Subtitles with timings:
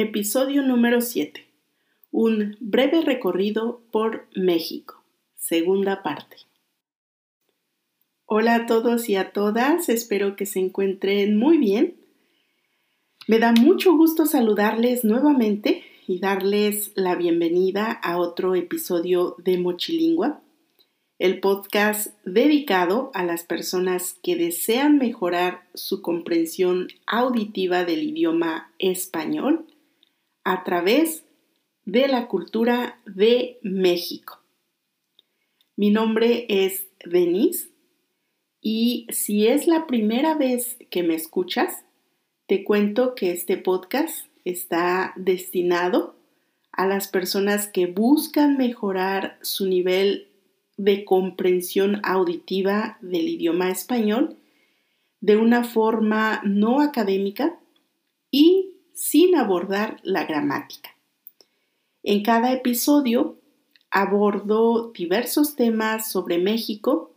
[0.00, 1.44] Episodio número 7.
[2.12, 5.02] Un breve recorrido por México.
[5.34, 6.36] Segunda parte.
[8.24, 11.96] Hola a todos y a todas, espero que se encuentren muy bien.
[13.26, 20.40] Me da mucho gusto saludarles nuevamente y darles la bienvenida a otro episodio de Mochilingua,
[21.18, 29.66] el podcast dedicado a las personas que desean mejorar su comprensión auditiva del idioma español
[30.48, 31.24] a través
[31.84, 34.40] de la cultura de México.
[35.76, 37.68] Mi nombre es Denise
[38.62, 41.84] y si es la primera vez que me escuchas,
[42.46, 46.16] te cuento que este podcast está destinado
[46.72, 50.28] a las personas que buscan mejorar su nivel
[50.78, 54.38] de comprensión auditiva del idioma español
[55.20, 57.60] de una forma no académica
[58.30, 60.90] y sin abordar la gramática.
[62.02, 63.38] En cada episodio
[63.92, 67.14] abordo diversos temas sobre México,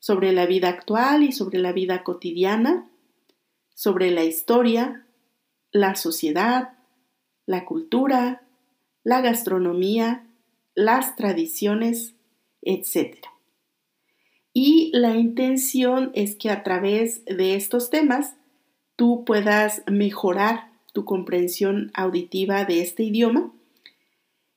[0.00, 2.90] sobre la vida actual y sobre la vida cotidiana,
[3.74, 5.06] sobre la historia,
[5.72, 6.74] la sociedad,
[7.46, 8.42] la cultura,
[9.02, 10.26] la gastronomía,
[10.74, 12.16] las tradiciones,
[12.60, 13.16] etc.
[14.52, 18.34] Y la intención es que a través de estos temas
[18.94, 20.67] tú puedas mejorar
[20.98, 23.52] tu comprensión auditiva de este idioma.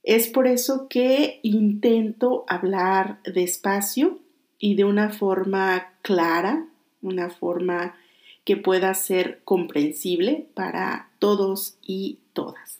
[0.01, 4.17] Es por eso que intento hablar despacio
[4.57, 6.65] y de una forma clara,
[7.03, 7.95] una forma
[8.43, 12.79] que pueda ser comprensible para todos y todas.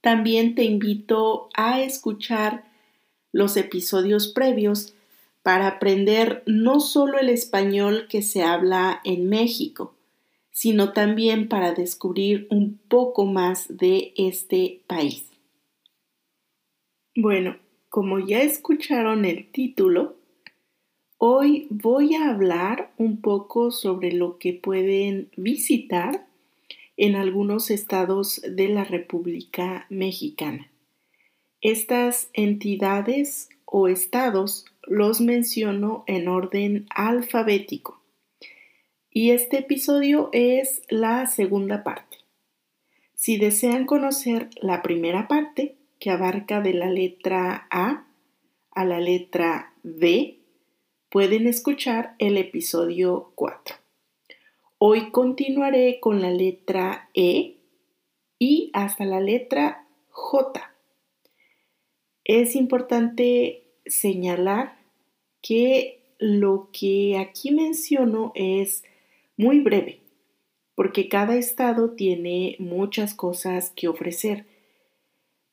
[0.00, 2.64] También te invito a escuchar
[3.30, 4.94] los episodios previos
[5.44, 9.95] para aprender no solo el español que se habla en México,
[10.56, 15.26] sino también para descubrir un poco más de este país.
[17.14, 17.58] Bueno,
[17.90, 20.16] como ya escucharon el título,
[21.18, 26.26] hoy voy a hablar un poco sobre lo que pueden visitar
[26.96, 30.70] en algunos estados de la República Mexicana.
[31.60, 38.05] Estas entidades o estados los menciono en orden alfabético
[39.16, 42.18] y este episodio es la segunda parte.
[43.14, 48.08] Si desean conocer la primera parte, que abarca de la letra A
[48.72, 50.40] a la letra B,
[51.08, 53.76] pueden escuchar el episodio 4.
[54.76, 57.56] Hoy continuaré con la letra E
[58.38, 60.74] y hasta la letra J.
[62.22, 64.76] Es importante señalar
[65.40, 68.84] que lo que aquí menciono es
[69.36, 70.02] muy breve,
[70.74, 74.46] porque cada estado tiene muchas cosas que ofrecer.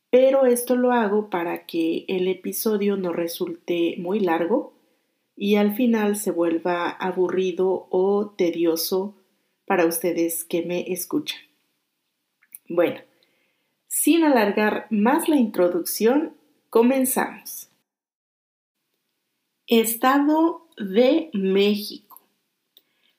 [0.09, 4.73] Pero esto lo hago para que el episodio no resulte muy largo
[5.35, 9.15] y al final se vuelva aburrido o tedioso
[9.65, 11.39] para ustedes que me escuchan.
[12.69, 12.99] Bueno,
[13.87, 16.35] sin alargar más la introducción,
[16.69, 17.69] comenzamos.
[19.67, 22.12] Estado de México.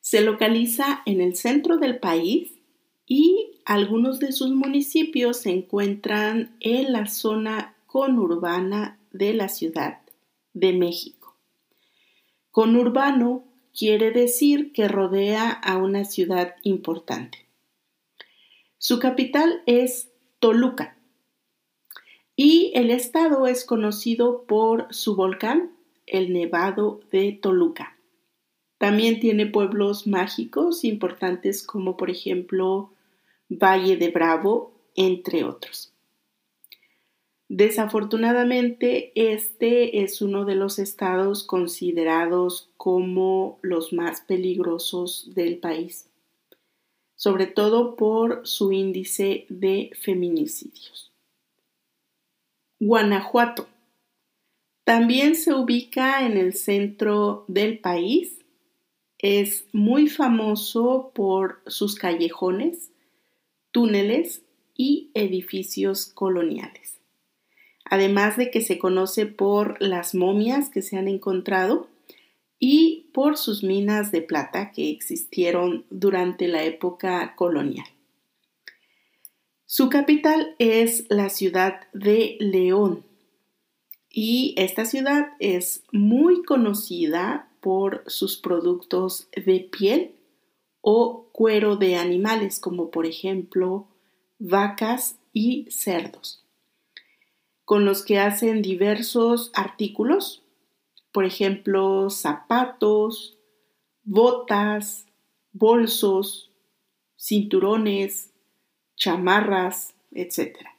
[0.04, 2.52] Se localiza en el centro del país
[3.06, 10.02] y algunos de sus municipios se encuentran en la zona conurbana de la Ciudad
[10.52, 11.38] de México.
[12.50, 17.38] Conurbano quiere decir que rodea a una ciudad importante.
[18.76, 20.98] Su capital es Toluca
[22.36, 25.70] y el estado es conocido por su volcán,
[26.06, 27.93] el Nevado de Toluca.
[28.78, 32.90] También tiene pueblos mágicos importantes como por ejemplo
[33.48, 35.92] Valle de Bravo, entre otros.
[37.48, 46.08] Desafortunadamente, este es uno de los estados considerados como los más peligrosos del país,
[47.16, 51.12] sobre todo por su índice de feminicidios.
[52.80, 53.68] Guanajuato.
[54.84, 58.43] También se ubica en el centro del país
[59.18, 62.90] es muy famoso por sus callejones,
[63.70, 64.42] túneles
[64.76, 66.98] y edificios coloniales.
[67.84, 71.88] Además de que se conoce por las momias que se han encontrado
[72.58, 77.86] y por sus minas de plata que existieron durante la época colonial.
[79.66, 83.04] Su capital es la ciudad de León
[84.16, 90.14] y esta ciudad es muy conocida por sus productos de piel
[90.80, 93.88] o cuero de animales, como por ejemplo
[94.38, 96.44] vacas y cerdos,
[97.64, 100.44] con los que hacen diversos artículos,
[101.10, 103.36] por ejemplo, zapatos,
[104.04, 105.06] botas,
[105.50, 106.52] bolsos,
[107.18, 108.30] cinturones,
[108.94, 110.73] chamarras, etc.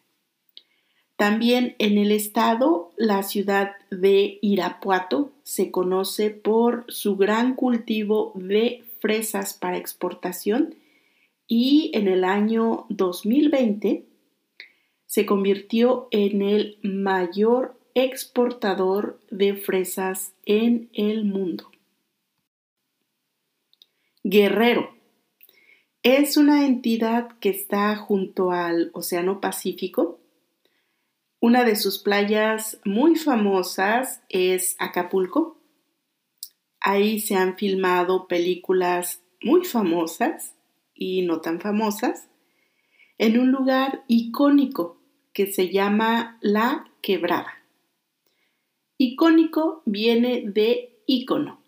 [1.16, 8.84] También en el estado, la ciudad de Irapuato se conoce por su gran cultivo de
[9.00, 10.76] fresas para exportación
[11.48, 14.06] y en el año 2020
[15.06, 21.72] se convirtió en el mayor exportador de fresas en el mundo.
[24.24, 24.90] Guerrero
[26.04, 30.20] es una entidad que está junto al Océano Pacífico.
[31.48, 35.62] Una de sus playas muy famosas es Acapulco.
[36.80, 40.56] Ahí se han filmado películas muy famosas
[40.96, 42.30] y no tan famosas
[43.20, 44.98] en un lugar icónico
[45.34, 47.54] que se llama La Quebrada.
[48.98, 51.62] Icónico viene de ícono,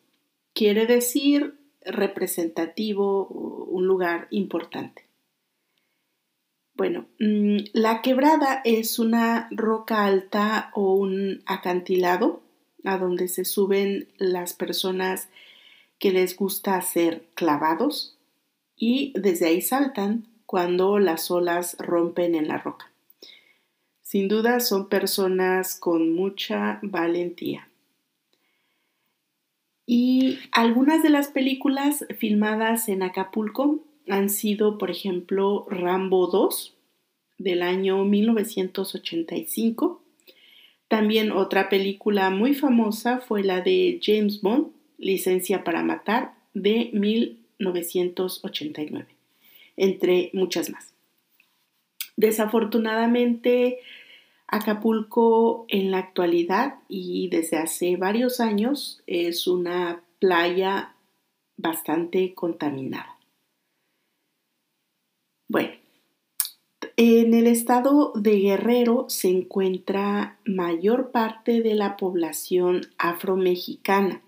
[0.53, 5.06] quiere decir representativo, un lugar importante.
[6.77, 12.44] Bueno, mm, la quebrada es una roca alta o un acantilado
[12.83, 15.27] a donde se suben las personas
[15.97, 18.15] que les gusta hacer clavados
[18.75, 22.91] y desde ahí saltan cuando las olas rompen en la roca.
[24.03, 27.69] Sin duda son personas con mucha valentía.
[29.88, 36.75] Y algunas de las películas filmadas en Acapulco han sido, por ejemplo, Rambo 2
[37.38, 40.01] del año 1985.
[40.88, 44.68] También otra película muy famosa fue la de James Bond,
[44.98, 49.07] Licencia para Matar, de 1989,
[49.75, 50.94] entre muchas más.
[52.15, 53.80] Desafortunadamente,
[54.48, 60.95] Acapulco en la actualidad y desde hace varios años es una playa
[61.57, 63.16] bastante contaminada.
[65.47, 65.71] Bueno,
[66.97, 74.21] en el estado de Guerrero se encuentra mayor parte de la población afromexicana,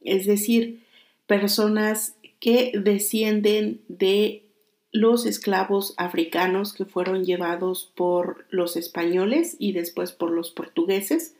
[0.00, 0.84] es decir,
[1.26, 4.44] personas que descienden de
[4.90, 11.34] los esclavos africanos que fueron llevados por los españoles y después por los portugueses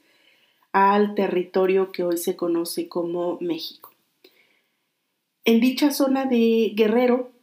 [0.72, 3.92] al territorio que hoy se conoce como México.
[5.44, 7.33] En dicha zona de Guerrero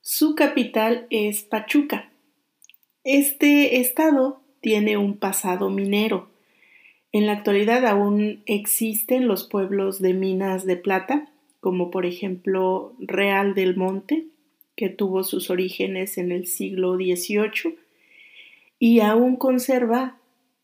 [0.00, 2.08] Su capital es Pachuca.
[3.04, 6.30] Este estado tiene un pasado minero.
[7.12, 11.28] En la actualidad aún existen los pueblos de minas de plata,
[11.60, 14.24] como por ejemplo Real del Monte,
[14.74, 17.76] que tuvo sus orígenes en el siglo XVIII
[18.78, 20.16] y aún conserva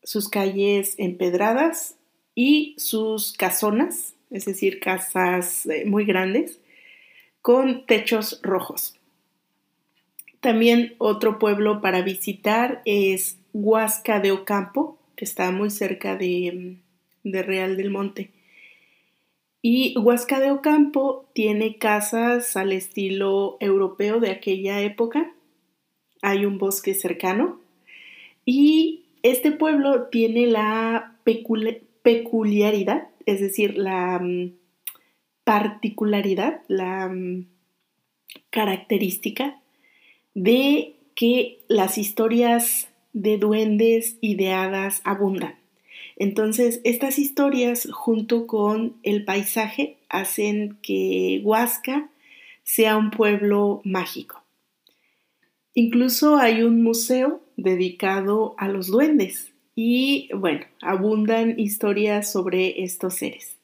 [0.03, 1.95] sus calles empedradas
[2.35, 6.59] y sus casonas, es decir, casas eh, muy grandes,
[7.41, 8.95] con techos rojos.
[10.39, 16.77] También otro pueblo para visitar es Huasca de Ocampo, que está muy cerca de,
[17.23, 18.31] de Real del Monte.
[19.61, 25.31] Y Huasca de Ocampo tiene casas al estilo europeo de aquella época.
[26.21, 27.61] Hay un bosque cercano
[28.45, 31.15] y este pueblo tiene la
[32.03, 34.53] peculiaridad, es decir, la mm,
[35.43, 37.47] particularidad, la mm,
[38.49, 39.59] característica
[40.33, 45.55] de que las historias de duendes y de hadas abundan.
[46.15, 52.09] Entonces, estas historias junto con el paisaje hacen que Huasca
[52.63, 54.42] sea un pueblo mágico.
[55.75, 63.57] Incluso hay un museo dedicado a los duendes y, bueno, abundan historias sobre estos seres.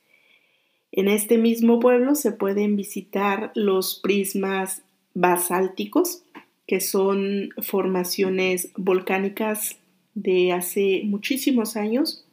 [0.92, 4.82] En este mismo pueblo se pueden visitar los prismas
[5.13, 6.24] basálticos,
[6.66, 9.78] que son formaciones volcánicas
[10.16, 12.25] de hace muchísimos años.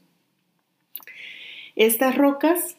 [1.74, 2.78] Estas rocas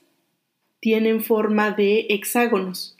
[0.80, 2.97] tienen forma de hexágonos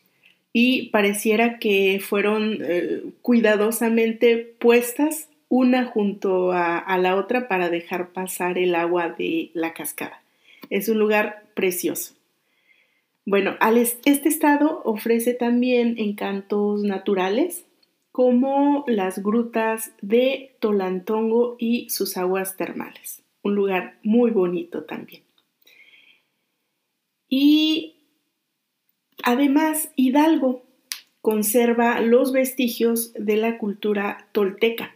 [0.60, 8.10] y pareciera que fueron eh, cuidadosamente puestas una junto a, a la otra para dejar
[8.10, 10.24] pasar el agua de la cascada.
[10.72, 12.16] Es un lugar precioso.
[13.24, 13.56] Bueno,
[14.06, 17.64] este estado ofrece también encantos naturales
[18.12, 23.22] como las grutas de Tolantongo y sus aguas termales.
[23.44, 25.22] Un lugar muy bonito también.
[27.30, 27.97] Y
[29.28, 30.64] además Hidalgo
[31.22, 34.96] conserva los vestigios de la cultura tolteca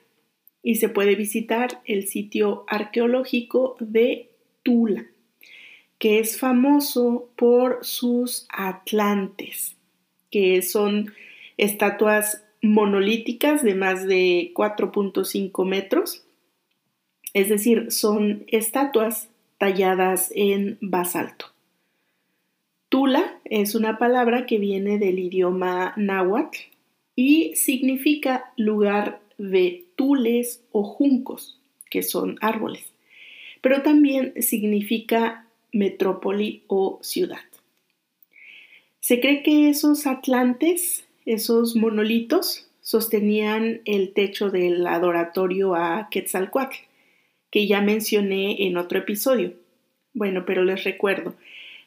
[0.64, 4.30] y se puede visitar el sitio arqueológico de
[4.64, 5.06] Tula
[6.02, 9.76] que es famoso por sus atlantes,
[10.32, 11.14] que son
[11.58, 16.26] estatuas monolíticas de más de 4.5 metros,
[17.36, 21.52] es decir, son estatuas talladas en basalto.
[22.92, 26.58] Tula es una palabra que viene del idioma náhuatl
[27.16, 31.58] y significa lugar de tules o juncos,
[31.90, 32.84] que son árboles,
[33.62, 37.40] pero también significa metrópoli o ciudad.
[39.00, 46.76] Se cree que esos atlantes, esos monolitos, sostenían el techo del adoratorio a Quetzalcoatl,
[47.52, 49.54] que ya mencioné en otro episodio.
[50.14, 51.36] Bueno, pero les recuerdo,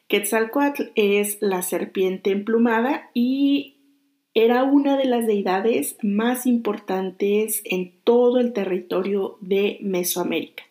[0.09, 3.77] Quetzalcoatl es la serpiente emplumada y
[4.35, 10.65] era una de las deidades más importantes en todo el territorio de Mesoamérica.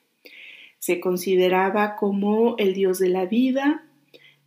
[0.79, 3.85] Se consideraba como el dios de la vida,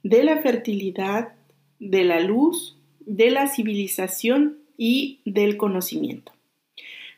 [0.03, 1.33] de la fertilidad,
[1.79, 6.33] de la luz, de la civilización y del conocimiento.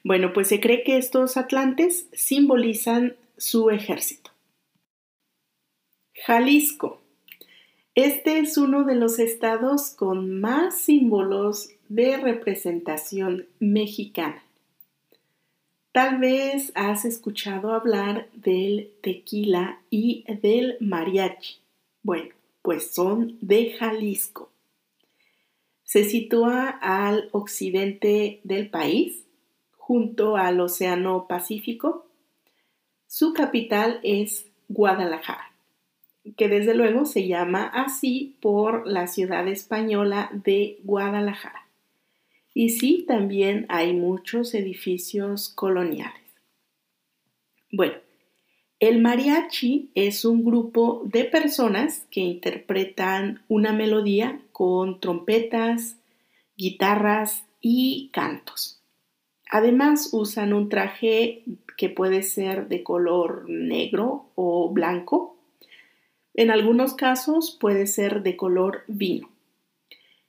[0.05, 4.31] Bueno, pues se cree que estos atlantes simbolizan su ejército.
[6.15, 7.03] Jalisco.
[8.00, 14.40] Este es uno de los estados con más símbolos de representación mexicana.
[15.90, 21.57] Tal vez has escuchado hablar del tequila y del mariachi.
[22.05, 24.52] Bueno, pues son de Jalisco.
[25.83, 29.25] Se sitúa al occidente del país,
[29.76, 32.07] junto al Océano Pacífico.
[33.09, 35.48] Su capital es Guadalajara,
[36.37, 41.69] que desde luego se llama así por la ciudad española de Guadalajara.
[42.55, 46.23] Y sí, también hay muchos edificios coloniales.
[47.71, 47.95] Bueno,
[48.81, 55.97] el mariachi es un grupo de personas que interpretan una melodía con trompetas,
[56.57, 58.81] guitarras y cantos.
[59.51, 61.43] Además usan un traje
[61.77, 65.38] que puede ser de color negro o blanco.
[66.38, 69.28] En algunos casos puede ser de color vino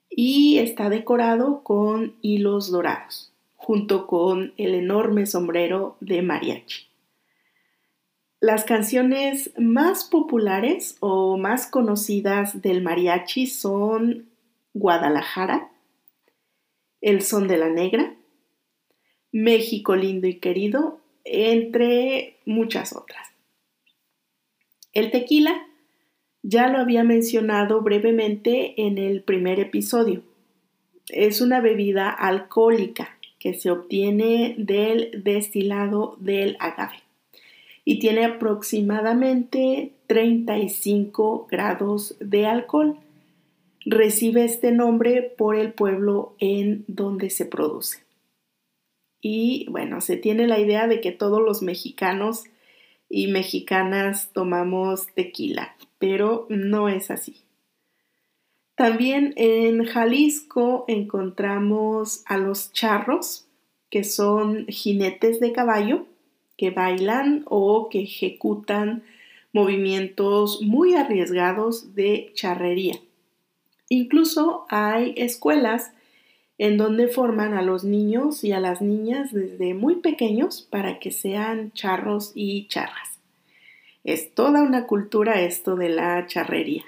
[0.10, 6.88] y está decorado con hilos dorados, junto con el enorme sombrero de mariachi.
[8.40, 14.30] Las canciones más populares o más conocidas del mariachi son
[14.74, 15.70] Guadalajara,
[17.02, 18.16] El Son de la Negra,
[19.32, 23.28] México lindo y querido, entre muchas otras.
[24.92, 25.68] El tequila
[26.44, 30.24] ya lo había mencionado brevemente en el primer episodio.
[31.10, 37.04] Es una bebida alcohólica que se obtiene del destilado del agave
[37.86, 42.98] y tiene aproximadamente 35 grados de alcohol.
[43.86, 48.04] Recibe este nombre por el pueblo en donde se produce.
[49.22, 52.44] Y bueno, se tiene la idea de que todos los mexicanos
[53.10, 57.44] y mexicanas tomamos tequila pero no es así.
[58.76, 63.46] También en Jalisco encontramos a los charros,
[63.90, 66.06] que son jinetes de caballo
[66.58, 69.04] que bailan o que ejecutan
[69.54, 73.00] movimientos muy arriesgados de charrería.
[73.90, 75.94] Incluso hay escuelas
[76.60, 81.10] en donde forman a los niños y a las niñas desde muy pequeños para que
[81.10, 83.18] sean charros y charras.
[84.04, 86.84] Es toda una cultura esto de la charrería.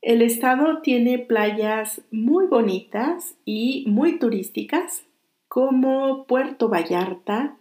[0.00, 5.02] El estado tiene playas muy bonitas y muy turísticas
[5.48, 7.56] como Puerto Vallarta,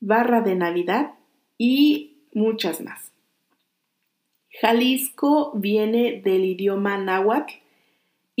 [0.00, 1.14] Barra de Navidad
[1.56, 3.10] y muchas más.
[4.60, 7.61] Jalisco viene del idioma náhuatl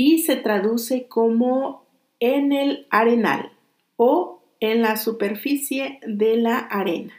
[0.04, 1.86] y se traduce como
[2.18, 3.52] en el arenal
[3.94, 7.14] o en la superficie de la arena.